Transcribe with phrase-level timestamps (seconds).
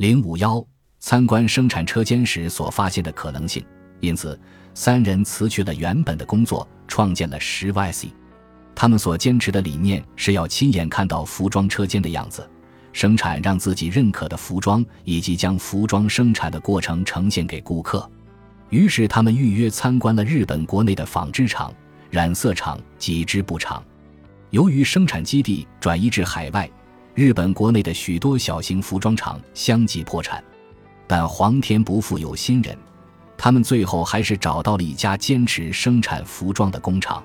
[0.00, 0.66] 零五幺
[0.98, 3.62] 参观生产车间时所发现的可能性，
[4.00, 4.40] 因此
[4.72, 8.08] 三人辞去了原本的工作，创建了十 YC。
[8.74, 12.48] 他们所坚持的理念是要亲眼看到服装车间的样子，
[12.94, 18.10] 生产让自己认可的服装，以及将服装生产的过程呈现给顾客。
[18.70, 21.70] 于是，他们预约参观了日本国内的纺织厂、
[22.08, 23.84] 染色厂及织布厂。
[24.48, 26.66] 由于生产基地转移至海外。
[27.14, 30.42] 日本国内的许多小型服装厂相继破产，
[31.06, 32.76] 但皇天不负有心人，
[33.36, 37.22] 他们最后还是找到了一家坚持生产服装的工厂。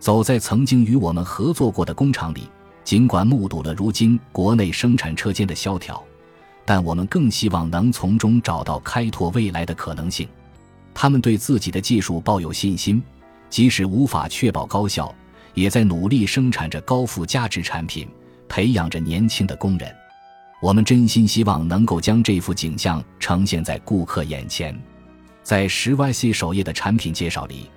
[0.00, 2.48] 走在曾经与我们合作过的工厂里，
[2.82, 6.02] 尽管目睹了如今国内生产车间的萧条，
[6.64, 10.28] 但我们更希望能从中找到开拓未来的可能性。
[10.92, 13.00] 他们对自己的技术抱有信心，
[13.48, 15.14] 即使无法确保高效，
[15.54, 18.08] 也在努力生产着高附加值产品。
[18.52, 19.90] 培养着年轻的工人，
[20.60, 24.78] 我们真心希望能够将这幅景象呈现在顾客眼前。
[25.42, 27.70] 在十 YC 首页的产品介绍里，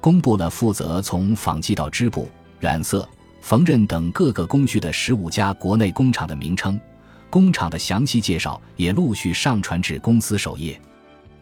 [0.00, 3.06] 公布了负责从纺机到织布、染色、
[3.42, 6.80] 缝纫等各个工序的十五家国内工厂的名称，
[7.28, 10.80] 工厂的详细介绍也陆续上传至公司首页。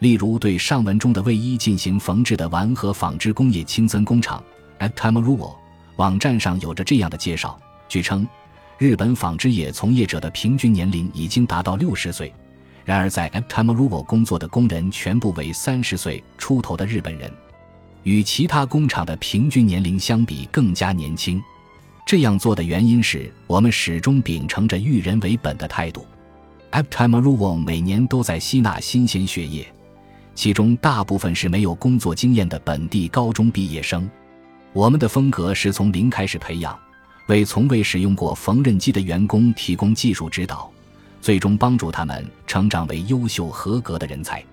[0.01, 4.43] 例如，对上文中的卫衣进行缝制的丸和纺织工业清增工厂
[4.79, 5.57] a t i m a r u o
[5.95, 7.57] 网站上有着这样的介绍，
[7.89, 8.27] 据称。
[8.81, 12.33] 日本纺织业从业者的平均年龄已经达到六十岁，
[12.83, 17.31] 然而在 Aptamaruo 工作的工人全部为三十岁出头的日本人，
[18.05, 21.43] 与其他工厂的平均年龄相比更加年轻。
[22.07, 26.07] 这样做的原因是我们始终秉承着育人为本的态度。
[26.73, 29.71] Aptamaruo 每年都在吸纳新鲜血液，
[30.35, 34.11] 其中大部分是没有工作经验的本地高中毕业生。
[34.73, 36.75] 我们的风格是从零开始培养。
[37.31, 40.69] 为从未使用过缝纫机的员工提供技术指导，
[41.21, 44.45] 最终帮助他们成长为优秀合格的人才。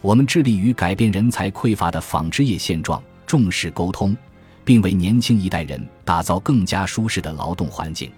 [0.00, 4.16] 我们致力于改变人才匮乏的纺织业现状，重视沟通，
[4.64, 8.10] 并为年轻一代人打造更加舒适的劳动环境。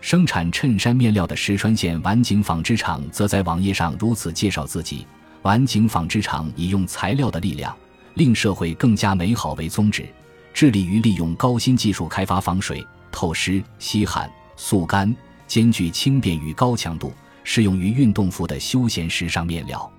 [0.00, 5.04] 生产衬衫面料的石川县丸井纺织厂则在网页上如此介绍自己：
[5.42, 7.76] 丸井纺织厂以用材料的力量
[8.14, 10.08] 令社会更加美好为宗旨，
[10.54, 12.86] 致力于利用高新技术开发防水。
[13.10, 15.14] 透湿、吸汗、速干，
[15.46, 17.12] 兼具轻便与高强度，
[17.44, 19.90] 适用于运动服的休闲时尚面料。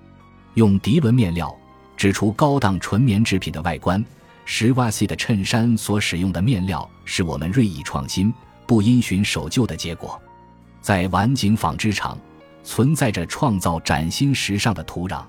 [0.54, 1.54] 用涤纶面料，
[1.96, 4.04] 指出高档纯棉制品的外观。
[4.44, 8.32] 十 y c 的衬衫所使用的面料是我们锐意创新、
[8.66, 10.20] 不因循守旧的结果。
[10.80, 12.18] 在晚景纺织厂，
[12.64, 15.22] 存在着创造崭新时尚的土壤。